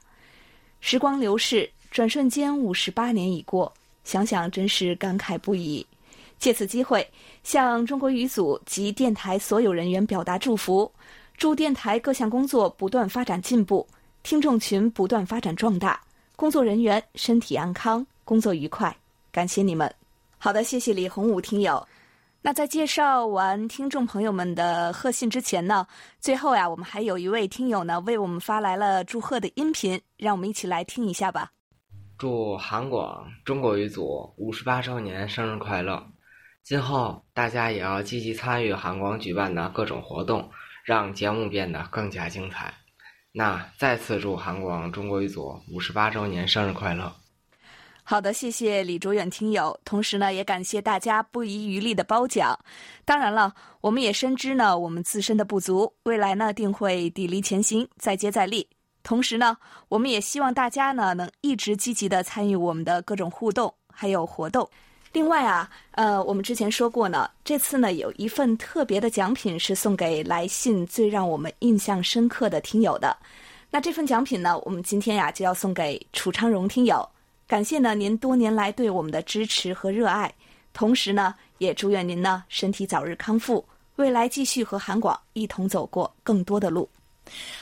[0.80, 3.72] 时光流逝，转瞬间五十八年已过，
[4.08, 5.86] 想想真是感慨不已。
[6.40, 7.06] 借此机会，
[7.44, 10.90] 向中国语组及电台所有人员表达祝福，
[11.36, 13.86] 祝电台各项工作不断发展进步，
[14.24, 16.00] 听众群不断发展壮大，
[16.38, 18.96] 工作人员身体安康，工作愉快。
[19.30, 19.94] 感谢你们。
[20.38, 21.86] 好的，谢谢李洪武听友。
[22.42, 25.86] 那在介绍完听众朋友们的贺信之前呢，
[26.22, 31.52] 最后呀，我们还有一位听友呢为我们发来了祝贺的音频，让我们一起来听一下吧。
[32.18, 36.04] 祝韩广中国语组五十八周年生日快乐！
[36.64, 40.50] 今后大家也要积极参与韩广举办的各种活动，
[40.84, 42.74] 让节目变得更加精彩。
[43.32, 47.14] 那再次祝韩广中国语组五十八周年生日快乐！
[48.02, 52.58] 好的，谢谢李卓远听友，同时呢，也感谢大家不遗余力的褒奖。
[53.06, 58.68] 当然了，我们也深知呢我们自身的不足，未来呢定会砥砺前行，再接再厉。
[59.08, 59.56] 同时呢，
[59.88, 64.70] 我们也希望大家呢能一直积极的参与我们的各种互动还有活动。
[65.14, 73.16] 另外啊，呃，我们之前说过呢，这次呢有一份特别的奖品是送给来信最让我们印象深刻的听友的。
[73.72, 77.08] 那这份奖品呢，我们今天呀就要送给楚昌荣听友。
[77.48, 80.30] 感谢呢您多年来对我们的支持和热爱，
[80.74, 83.64] 同时呢也祝愿您呢身体早日康复，
[83.96, 86.90] 未来继续和韩广一同走过更多的路。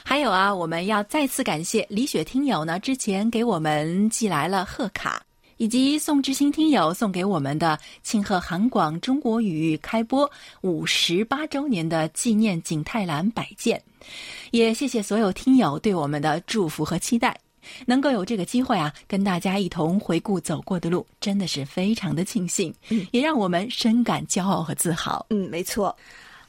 [0.03, 5.21] 还有啊，我们要再次感谢李雪听友呢，之前给我们寄来了贺卡。
[5.57, 13.81] 以及宋志新听友送给我们的庆贺韩广中国语开播五十八周年的纪念景泰蓝摆件，
[14.51, 17.33] 也谢谢所有听友对我们的祝福和期待。
[17.85, 22.71] 能够有这个机会啊，跟大家一同回顾走过的路，真的是非常的庆幸，
[23.11, 25.25] 也让我们深感骄傲和自豪。
[25.29, 25.95] 嗯，没错。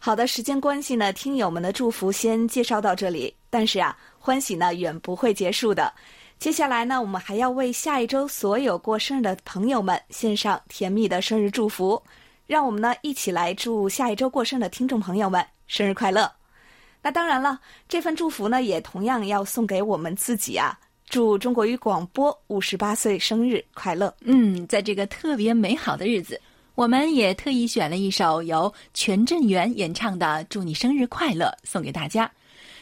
[0.06, 5.92] 好的，时间关系呢，听友们的祝福先介绍到这里，但是啊，欢喜呢远不会结束的。
[6.38, 12.00] 接下来呢，我们还要为下一周所有过生日的朋友们献上甜蜜的生日祝福。
[12.46, 16.30] 让我们呢一起来祝下一周过生日的听众朋友们生日快乐。
[17.02, 20.78] 那当然了，这份祝福呢也同样要送给我们自己啊！
[21.08, 24.14] 祝中国语广播五十八岁生日快乐！
[24.20, 26.40] 嗯，在这个特别美好的日子，
[26.76, 32.30] 我们也特意选了一首由全振元演唱的《祝你生日快乐》送给大家。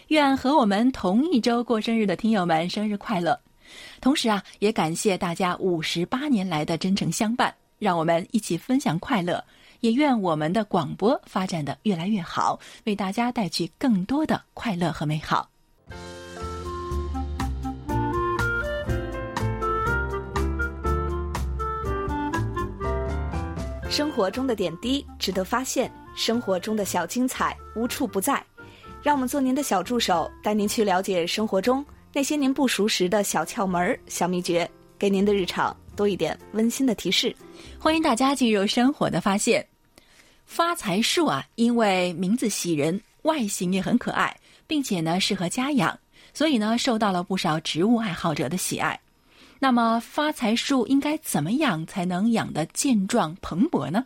[0.09, 3.39] 愿和我们同一周过生日的听友们生日快乐！
[4.01, 9.43] 同时啊，也感谢大家五十八年来的真诚相伴，让我们一起分享快乐。
[9.79, 15.49] 也愿我们的广播发展的越来越好，为大家带去更多的快乐和美好。
[23.95, 28.45] 生活中的点滴值得发现，生活中的小精彩无处不在。
[29.05, 37.33] 让我们做您的小助手，带您去了解生活中那些您不熟识的小窍门、小秘诀，给您的日常多一点温馨的提示。
[37.79, 39.65] 欢迎大家进入生活的发现。
[40.45, 45.97] 发财树啊，因为名字喜人，外形也很可爱，并且呢适合家养，
[46.33, 48.99] 所以呢受到了不少植物爱好者的喜爱。
[49.65, 54.05] 那么发财树应该怎么养才能养得健壮蓬勃呢？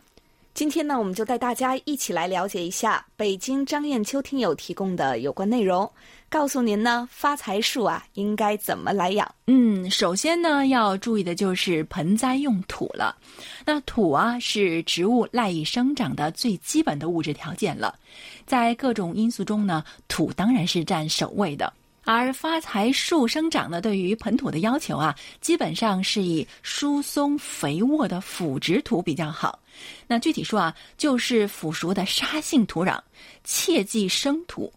[0.53, 5.91] 今天呢，我们就带大家一起来了解一下北京张艳秋听友提供的有关内容，
[6.29, 9.29] 告诉您呢，发财树啊应该怎么来养。
[9.47, 13.17] 嗯，首先呢，要注意的就是盆栽用土了。
[13.65, 17.93] 那土啊，是植物赖以生长的最基本的物质条件了。
[18.45, 21.73] 在各种因素中呢，土当然是占首位的。
[22.11, 29.59] 而发财树生长呢，对于盆土的要求啊，基本上是以疏松肥沃的腐殖土比较好。
[30.07, 32.99] 那具体说啊，就是腐熟的沙性土壤，
[33.43, 34.73] 切忌生土，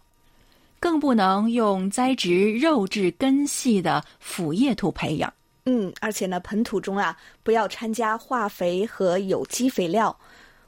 [0.79, 5.33] 更不能用栽植肉质根系的腐叶土培养。
[5.65, 10.15] 嗯，而且呢，盆土中啊，不要掺加化肥和有机肥料。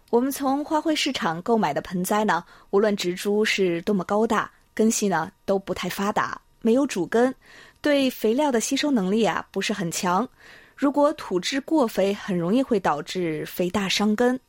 [0.10, 6.42] 我们从花卉市场购买的盆栽呢，无论植株是多么高大，根系呢都不太发达。
[6.66, 7.32] 没有主根，
[7.80, 10.28] 对肥料的吸收能力啊不是很强。
[10.76, 14.40] 如果土质过肥，很容易会导致肥大伤根。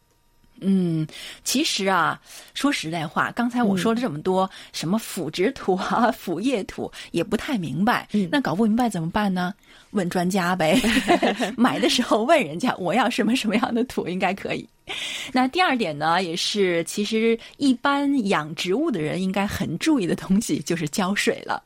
[0.62, 1.06] 嗯，
[1.44, 2.18] 其实啊，
[2.54, 8.08] 说实在话，刚才我说了这么多，什么腐殖土啊、 腐叶土，也不太明白。
[8.30, 9.52] 那搞不明白怎么办呢？
[9.90, 10.80] 问专家呗。
[11.54, 14.66] 买的时候问人家，我要什么什么样的土，应该可以。
[15.30, 21.62] 那第二点呢，也是其实一般养植物的人应该很注意的东西，就是浇水了。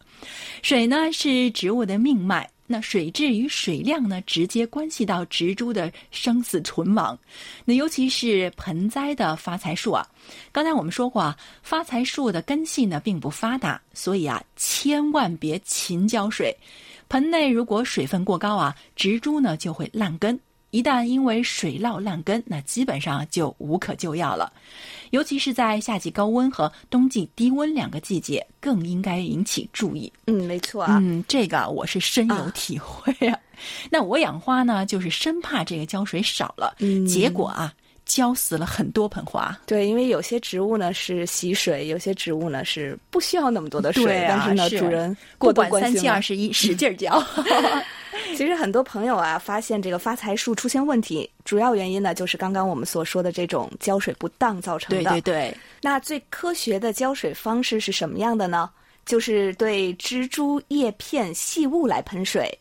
[0.62, 7.18] 水呢是植物的命脉，那水质与水量呢直接关系到植株的生死存亡。
[7.64, 10.06] 那尤其是盆栽的发财树啊，
[10.52, 16.56] 刚才我们说过啊，发财树的根系呢并不发达，所以啊千万别勤浇水。
[17.08, 20.38] 盆内如果水分过高啊，植株呢就会烂根。
[20.70, 24.52] 一旦因为水涝烂根，那基本上就无可救药了。
[25.10, 30.12] 尤其是在夏季高温和冬季低温两个季节，更应该引起注意。
[30.26, 30.98] 嗯，没错啊。
[31.02, 33.36] 嗯，这个我是深有体会啊。
[33.90, 36.74] 那我养花呢，就是生怕这个浇水少了，
[37.06, 37.74] 结果啊，
[38.10, 39.56] 浇死了很多盆花。
[39.66, 47.22] 对，因为有些植物呢是喜水，有些植物呢是不需要那么多的水，但是呢，主人过管三七二十一，使劲浇。
[48.36, 55.04] 其实很多朋友啊，发现这个发财树出现问题，主要原因呢，就是刚刚我们所说的这种浇水不当造成的。
[55.04, 55.56] 对对对。
[55.80, 58.68] 那最科学的浇水方式是什么样的呢？
[59.06, 62.56] 就是对枝株叶片细物来喷水。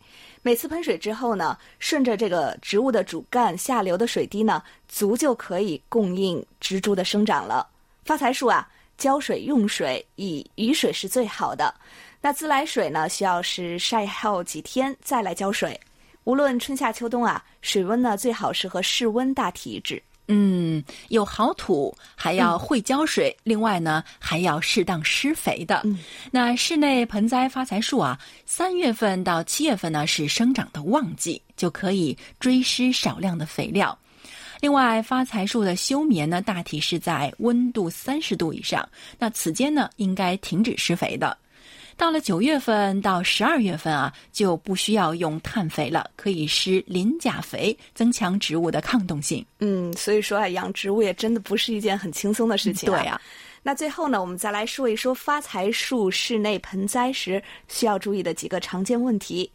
[0.49, 7.67] 每次喷水之后呢，顺着这个植物的主干下流的水滴呢，足就可以供应植株的生长了。
[8.03, 11.71] 发财树啊，浇水用水以雨水是最好的。
[12.19, 15.79] 那自来水呢，需要是晒后几天再来浇水。
[16.23, 20.01] 无论春夏秋冬啊，水温呢最好是和室温大体一致。
[20.31, 25.81] 嗯，有好土，还要会浇水，另外呢还要适当施肥的。
[25.83, 25.97] 嗯
[26.31, 33.97] 那室内盆栽发财树啊，三月份到七月份呢是生长的旺季，就可以追施少量的肥料。
[34.61, 38.87] 另外，发财树的休眠呢，大体是在温度三十度以上，
[39.17, 41.35] 那此间呢应该停止施肥的。
[41.99, 49.45] 到了九月份到十二月份啊，就不需要用碳肥了，可以施磷钾肥，增强植物的抗冻性。
[49.59, 53.19] 嗯，所以说啊，养植物也真的不是一件很轻松的事情、对啊，
[53.61, 59.51] 那最后呢，我们再来说一说发财树室内盆栽时需要注意的几个常见问题。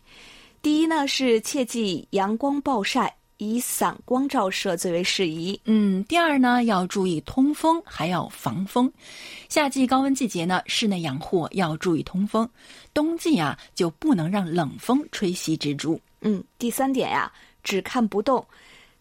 [0.61, 5.61] 第一呢是切忌阳光暴晒，以散光照射最为适宜。
[5.65, 8.91] 嗯，第二呢，要注意通风，还要防风。
[9.49, 12.47] 夏季高温季节呢，室内养护要注意通风；
[12.93, 16.01] 冬季啊，就不能让冷风吹袭植株。
[16.21, 17.31] 嗯，第三点呀，
[17.63, 18.47] 只看不动，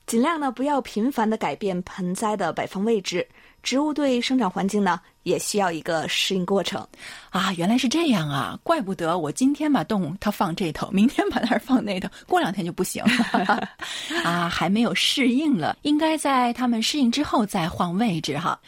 [0.05, 3.27] 尽量呢不要频繁的改变盆栽的摆放位置。
[3.61, 6.85] 植物对生长环境呢也需要一个适应过程。
[7.29, 8.59] 啊，原来是这样啊！
[8.61, 13.69] 怪不得我今天把动物它放这头，明天把那儿放那头，过两天就不行了
[14.23, 18.59] 啊，还没有适应了，应该在它们适应之后再换位置哈。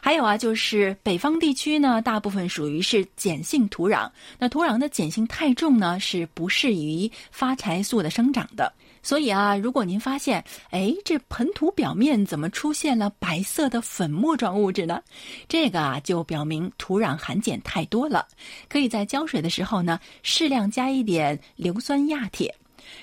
[0.00, 8.72] 还有啊，就是北方地区呢，大部分属于是碱性土壤，那土壤的碱性太重呢，是不适宜发财树的生长的。
[9.02, 15.02] 所以啊，如果您发现，哎，这盆土表面怎么出现了白色的粉末状物质呢？
[15.48, 18.26] 这个啊，就表明土壤含碱太多了。
[18.68, 22.54] 可以在浇水的时候呢，适量加一点硫酸亚铁。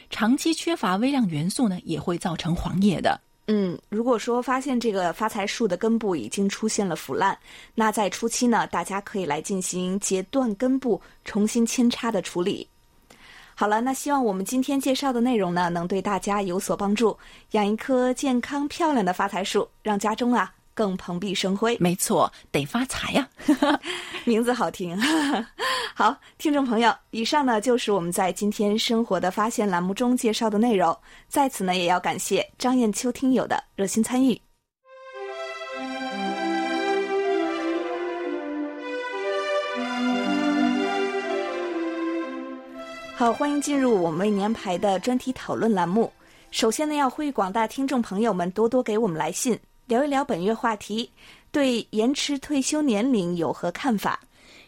[0.09, 3.19] 长期缺乏微量元素呢，也会造成黄叶的。
[3.47, 7.37] 嗯，如果说发现这个发财树的根部已经出现了腐烂，
[7.73, 12.67] 那在初期呢，大家可以来进行截断根部、重新扦插的处理。
[13.59, 17.17] 好了，那希望我们今天介绍的内容呢，能对大家有所帮助，
[17.51, 21.75] 养一棵健康漂亮的发财树，让家中啊更蓬荜生辉。
[21.77, 23.27] 没错，得发财呀、
[24.23, 24.97] 名字好听。
[25.93, 30.97] 好，听众朋友，以上呢就是我们在今天生活的发现栏目中介绍的内容。
[31.27, 34.39] 在此呢，也要感谢张艳秋听友的热心参与。
[43.19, 46.09] 好，欢迎进入我们为您安排的专题讨论栏目。
[46.51, 51.09] 首先呢，要呼吁广大听众朋友们多多给我们来信，聊一聊本月话题，
[51.51, 54.21] 对延迟退休年龄有何看法？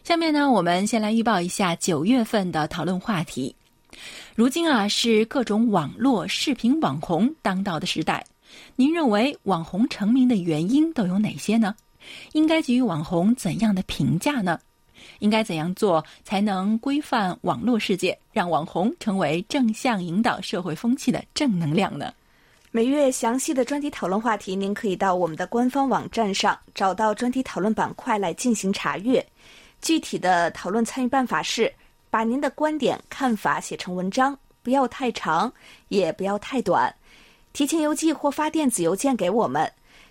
[0.04, 3.56] 下面呢，我们先来预报一下九月份的讨论话题。
[4.34, 8.22] 如今啊，是各种网络视频网红当道的时代。
[8.76, 11.74] 您认为网红成名的原因都有哪些呢？
[12.32, 14.60] 应该给予网红怎样的评价呢？
[15.22, 22.12] 应该怎样做才能规范网络世界，让网红成为正向引导社会风气的正能量呢？
[22.72, 29.24] 每月详细的专题讨论话题，您可以到我们的官方网站上找到专题讨论板块来进行查阅。
[29.80, 31.72] 具体的讨论参与办法是：
[32.10, 35.52] 把您的观点、看法写成文章，不要太长，
[35.88, 36.92] 也不要太短。
[37.52, 39.70] 提前邮寄或发电子邮件给我们。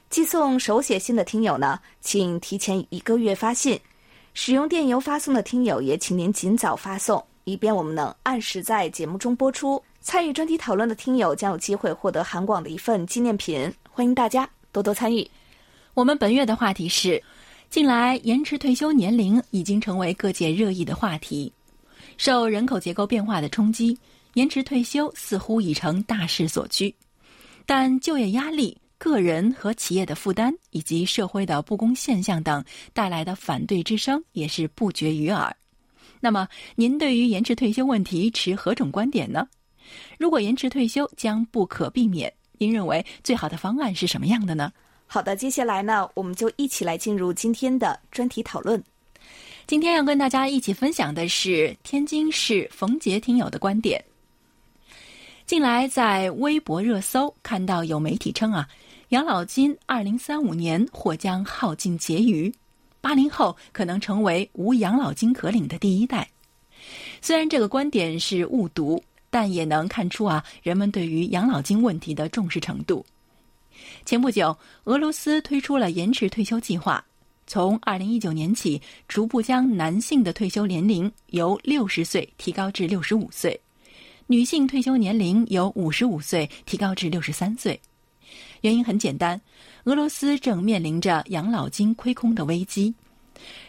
[0.10, 3.78] 寄送手写信的听友呢，请提前一个月发信；
[4.34, 9.82] 使用电邮发送的听友，也请您尽早发送，以便我们能按时在节目中播出。
[10.00, 15.30] 参与专题讨论的听友将有机会获得韩广的一份纪念品，欢迎大家多多参与。
[15.94, 17.22] 我们本月的话题是：
[17.70, 21.52] 近来延迟退休年龄已经成为各界热议的话题。
[22.17, 23.98] 受人口结构变化的冲击，
[24.34, 26.96] 延迟退休似乎已成大势所趋。
[27.65, 35.52] 但就业压力、个人和企业的负担以及社会的不公现象等带来的反对之声也是不绝于耳。
[36.20, 39.48] 那么，您对于延迟退休问题持何种观点呢？
[40.20, 44.72] 如果延迟退休将不可避免，您认为最好的方案是什么样的呢？
[45.08, 48.82] 好的，接下来呢，我们就一起来进入今天的专题讨论。
[49.66, 54.00] 今天要跟大家一起分享的是天津市冯杰听友的观点。
[55.48, 58.70] 近来在微博热搜看到有媒体称啊，
[59.12, 62.50] 养老金二零三五年或将耗尽结余，
[63.02, 66.29] 八零后可能成为无养老金可领的第一代。
[67.21, 73.06] 虽然这个观点是误读，但也能看出啊人们对于养老金问题的重视程度。
[74.06, 77.04] 前不久，俄罗斯推出了延迟退休计划。
[77.46, 83.60] 从二零一九年起，逐步将男性的退休年龄由六十岁提高至六十五岁，
[84.27, 87.77] 女性退休年龄由五十五岁提高至六十三岁。
[88.62, 89.40] 原因很简单，
[89.86, 92.94] 俄罗斯正面临着养老金亏空的危机。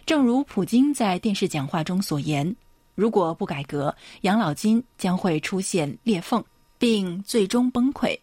[0.04, 2.54] 正如普京在电视讲话中所言，
[2.94, 6.44] 如果不改革，养老金将会出现裂缝，
[6.78, 8.18] 并最终崩溃。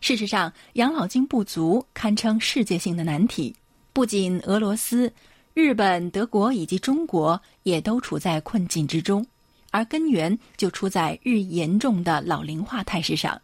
[0.00, 3.54] 事实上，养老金不足堪称世界性的难题，
[3.92, 5.12] 不仅俄罗斯、
[5.52, 9.26] 日本、德国以及中国也都处在困境之中，
[9.72, 13.40] 而根源就出在日益严重的老龄化态势上。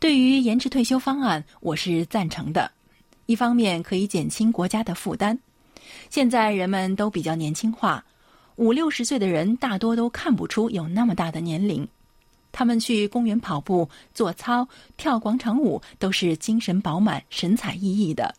[0.00, 2.70] 对于延迟退休方案，我是赞成的。
[3.26, 5.36] 一方面可以减轻国家的负担，
[6.08, 8.04] 现在人们都比较年轻化，
[8.54, 11.86] 五六十岁的人大多都看不出有那么大的年龄。
[12.52, 18.32] 他们去公园跑步、做操、跳广场舞，都是精神饱满、神采奕奕的。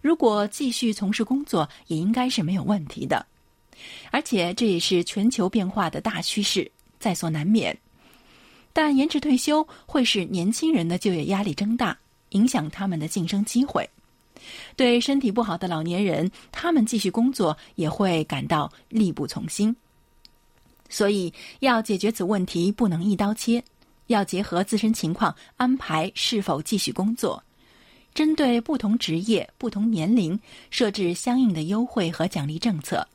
[0.00, 3.26] 如果继续从事工作，也应该是没有问题的。
[4.12, 6.70] 而且这也是全球变化的大趋势，
[7.00, 7.76] 在所难免。
[8.76, 11.96] 但延迟退休会使年轻人的就业压力增大，
[12.32, 13.88] 影响他们的晋升机会。
[14.76, 19.74] 对身体不好的老年人，他们继续工作也会感到力不从心。
[20.90, 23.64] 所以，要解决此问题，不能一刀切，
[24.08, 27.42] 要结合自身情况安排是否继续工作，
[28.12, 33.08] 针对不同职业、不同年龄设置相应的优惠和奖励政策。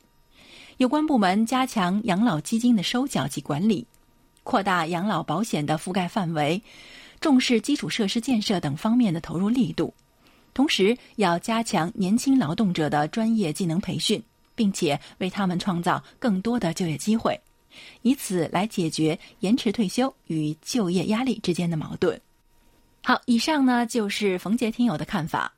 [0.77, 3.85] 有关部门加强养老基金的收缴及管理。
[4.43, 6.61] 扩大养老保险的覆盖范围，
[7.19, 9.93] 重视基础设施建设等方面的投入力度，
[10.53, 14.21] 同时要加强年轻劳动者的专业技能培训，
[14.55, 17.39] 并且为他们创造更多的就业机会，
[18.01, 22.19] 以此来解决延迟退休与就业压力之间的矛盾。
[23.03, 25.53] 好，以上呢就是冯杰听友的看法。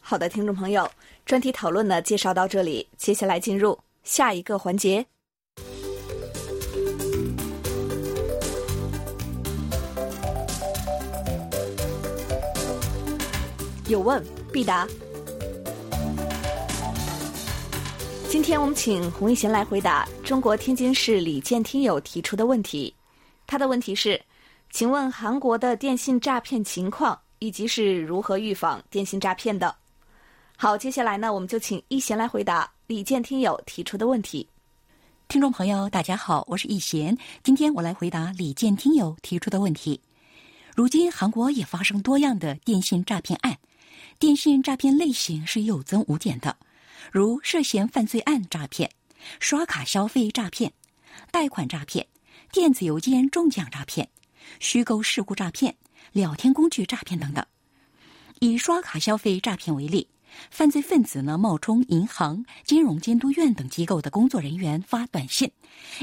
[0.00, 0.90] 好的，听众朋友，
[1.24, 5.04] 专题讨论呢介绍到这里，接下来进入下一个环节。
[13.92, 14.88] 有问必答。
[18.26, 22.94] 今天我们请洪一贤来回答中国天津市李健听友提出的问题。
[23.46, 24.18] 他的问题是：
[24.70, 29.74] 请问韩国的电信诈骗情况以及是如何预防电信诈骗的？
[30.56, 34.48] 好，接下来呢，我们就请一贤来回答李健听友提出的问题。
[35.28, 40.00] 听众朋友，大家好，我是易贤，今天我来回答李健听友提出的问题。
[40.74, 43.54] 如今韩国也发生多样的电信诈骗案。
[44.18, 46.56] 电信诈骗类型是有增无减的，
[47.10, 48.90] 如涉嫌犯罪案诈骗、
[49.40, 50.72] 刷卡消费诈骗、
[51.30, 52.06] 贷款诈骗、
[52.52, 54.08] 电子邮件中奖诈骗、
[54.60, 55.76] 虚构事故诈骗、
[56.12, 57.44] 聊天工具诈骗等等。
[58.40, 60.08] 以刷卡消费诈骗为例，
[60.50, 65.50] 犯罪分子呢冒充银行、金融监督院等机构的工作人员发短信，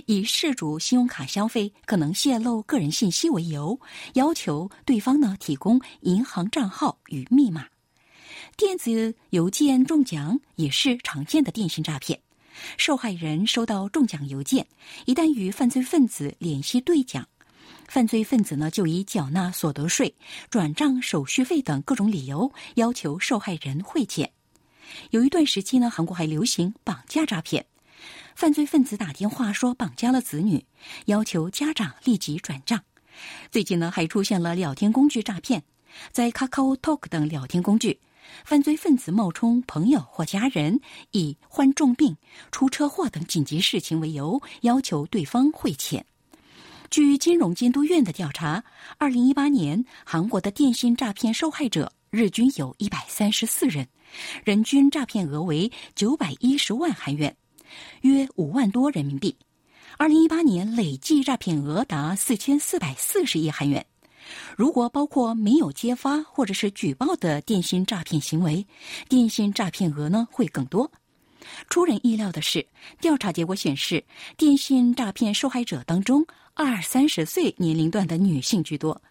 [0.05, 3.79] 以事主信用卡消费可能泄露个人信息为由，
[4.13, 7.65] 要求对方呢提供银行账号与密码。
[8.59, 12.19] 电子邮件中奖也是常见的电信诈骗，
[12.75, 14.67] 受害人收到中奖邮件，
[15.05, 17.25] 一旦与犯罪分子联系兑奖，
[17.87, 20.13] 犯罪分子呢就以缴纳所得税、
[20.49, 24.29] 转账手续费等各种理由要求受害人汇钱。
[25.11, 27.65] 有一段时期呢，韩国还流行绑架诈骗，
[28.35, 30.65] 犯罪分子打电话说绑架了子女，
[31.05, 32.83] 要求家长立即转账。
[33.51, 35.63] 最近呢，还出现了聊天工具诈骗，
[36.11, 37.97] 在 Kakao Talk 等聊天工具。
[38.43, 40.79] 犯罪分子冒充朋友或家人，
[41.11, 42.15] 以患重病、
[42.51, 46.05] 出车祸等紧急事情为由，要求对方汇钱。
[46.89, 48.63] 据金融监督院的调查，
[48.97, 53.87] 二零一八年韩国的电信诈骗受害者日均有一百三十四人，
[54.43, 57.35] 人均诈骗额为九百一十万韩元，
[58.01, 59.35] 约五万多人民币。
[59.97, 63.85] 二零一八年累计诈骗额达四千四百四十亿韩元。
[64.55, 68.65] 如果包括没有揭发或者是举报的电信诈骗行为，
[69.07, 70.91] 电信诈骗额呢会更多。
[71.69, 72.65] 出人意料的是，
[72.99, 74.03] 调查结果显示，
[74.37, 79.01] 电信诈骗受害者当中，二三十岁年龄段的女性居多。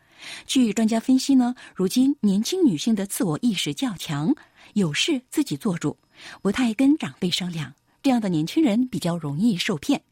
[0.47, 4.35] 据专家分析呢，如今年轻女性的自我意识较强，
[4.75, 5.97] 有事自己做主，
[6.43, 10.03] 不太跟长辈商量，这样的年轻人比较容易受骗。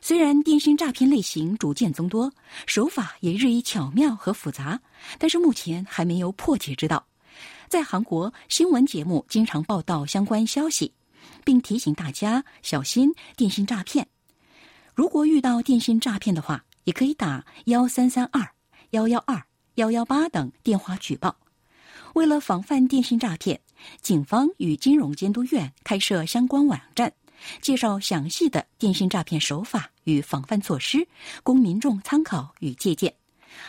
[0.00, 2.32] 虽然电信诈骗类型逐渐增多，
[2.66, 4.80] 手法也日益巧妙和复杂，
[5.18, 7.06] 但是目前还没有破解之道。
[7.68, 10.92] 在韩国，新闻节目经常报道相关消息，
[11.44, 14.06] 并提醒大家小心电信诈骗。
[14.94, 18.48] 如果遇到电信诈骗的话，也可以打幺三三二、
[18.90, 19.42] 幺幺二、
[19.74, 21.36] 幺幺八等电话举报。
[22.14, 23.60] 为了防范电信诈骗，
[24.00, 27.12] 警方与金融监督院开设相关网站。
[27.60, 31.06] 介绍详细的电信诈骗手法与防范措施，
[31.42, 33.12] 供民众参考与借鉴。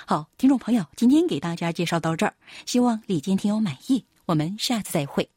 [0.05, 2.33] 好，听众朋友，今天给大家介绍到这儿，
[2.65, 4.03] 希望李健听友满意。
[4.25, 5.27] 我们下次再会。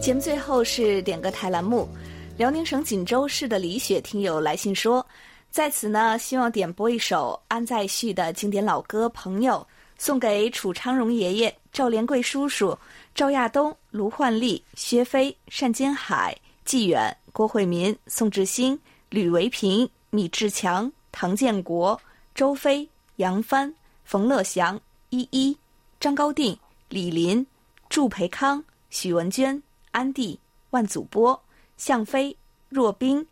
[0.00, 1.88] 节目最后是点歌台栏目，
[2.36, 5.06] 辽宁省锦州市的李雪听友来信说，
[5.48, 9.64] 在此呢，希望点播一首安在旭的经典老歌《朋友》，
[10.02, 12.76] 送给楚昌荣爷爷、赵连贵叔叔、
[13.14, 18.76] 赵亚东、卢焕丽、薛飞、单坚海、纪远、郭慧民、宋志新、
[19.10, 22.00] 吕维平、米志强、唐建国、
[22.34, 22.88] 周飞、
[23.18, 23.72] 杨帆、
[24.04, 24.76] 冯乐祥、
[25.10, 25.56] 依依、
[26.00, 27.46] 张高定、李林、
[27.88, 29.62] 祝培康、许文娟。
[29.92, 30.36] 安迪、
[30.70, 31.40] 万祖波、
[31.76, 32.36] 向飞、
[32.68, 33.24] 若冰，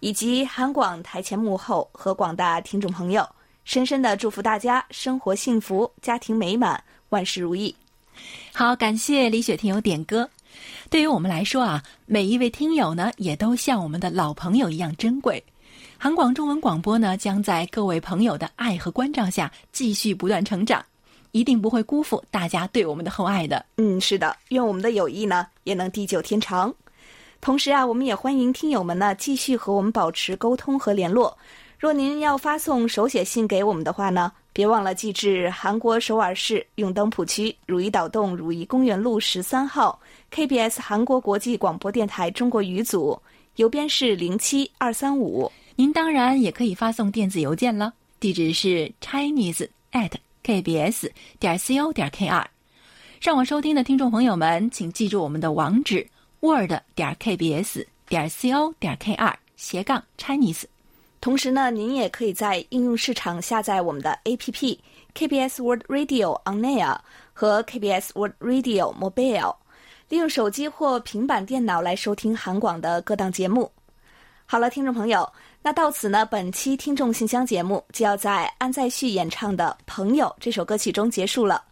[0.00, 3.26] 以及韩广台前幕后和广大听众朋友，
[3.70, 7.72] 深深的祝福大家生活幸福，家庭美满，万事如意。
[8.52, 10.28] 好，感谢李雪婷有点歌。
[10.90, 15.40] 对于我们来说啊，每一位听友呢，也都像我们的老朋友一样珍贵。
[15.96, 20.84] 韩广中文广播呢，将在各位朋友的爱和关照下，继续不断成长。
[21.30, 23.64] 一定不会辜负大家对我们的厚爱的。
[23.76, 26.74] 嗯，是的，愿我们的友谊呢也能地久天长。
[27.40, 31.38] 同时啊，我们也欢迎听友们呢继续和我们保持沟通和联络。
[31.80, 39.98] 若您要发送手写信给我们的话呢，别忘了寄至韩国首尔市永登浦区汝矣岛洞汝矣公园路十三号
[40.30, 43.18] KBS 韩国国际广播电台中国语组，
[43.56, 45.50] 邮编是零七二三五。
[45.74, 50.12] 您当然也可以发送电子邮件了，地址是 Chinese at。
[50.42, 52.44] kbs 点 co 点 kr，
[53.20, 56.06] 上网收听的听众朋友们，请记住我们的网址
[56.40, 60.64] ：word 点 kbs 点 co 点 kr 斜杠 Chinese。
[61.20, 64.78] 同时呢，您也可以在应用市场下载我们的 APP
[65.14, 66.96] KBS World Radio On Air
[67.34, 69.54] 和 KBS World Radio Mobile，
[70.08, 73.70] 利用手机或平板电脑来收听韩广的各档节目。
[74.46, 75.30] 好了，听众朋友。
[75.62, 81.62] 那到此呢，本期听众信箱节目就要在安在旭演唱的《朋友》这首歌曲中结束了。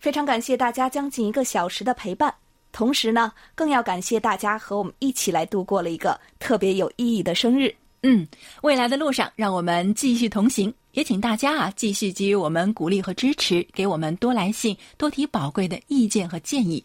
[0.00, 2.34] 非常感谢大家将近一个小时的陪伴，
[2.72, 7.72] 同时呢，更要感谢大家和我们一起来度过了一个特别有意义的生日。
[8.08, 8.24] 嗯，
[8.62, 16.84] 未来的路上，让我们继续同行，也请大家啊继续给予我们鼓励和支持，给我们多来信，多提宝贵的意见和建议，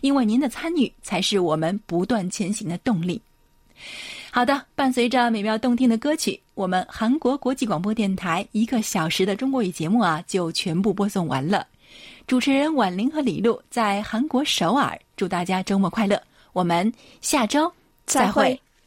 [0.00, 3.20] 因为您的参与才是我们不断前行的动力。
[4.30, 11.66] 好的，伴随着美妙动听的歌曲，我们韩国国际广播电台一个小时的中国语节目啊，就全部播送完了。
[12.26, 16.18] 主持人婉玲和李璐在韩国首尔，祝大家周末快乐。
[16.54, 16.90] 我们
[17.20, 17.70] 下周
[18.06, 18.58] 再会。